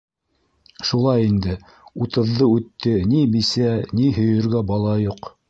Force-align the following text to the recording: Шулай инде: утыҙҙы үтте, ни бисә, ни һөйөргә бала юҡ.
Шулай 0.91 1.25
инде: 1.31 1.57
утыҙҙы 2.05 2.47
үтте, 2.55 2.95
ни 3.13 3.21
бисә, 3.37 3.71
ни 4.01 4.09
һөйөргә 4.19 4.65
бала 4.75 4.99
юҡ. 5.07 5.33